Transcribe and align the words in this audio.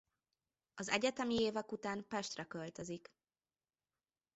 Az 0.73 0.87
egyetemi 0.89 1.41
évek 1.41 1.71
után 1.71 2.05
Pestre 2.07 2.43
költözik. 2.45 3.13